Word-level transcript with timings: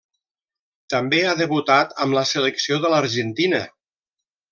També 0.93 1.19
ha 1.31 1.35
debutat 1.41 1.93
amb 2.05 2.17
la 2.19 2.23
selecció 2.31 2.79
de 2.87 2.91
l'argentina. 2.95 3.61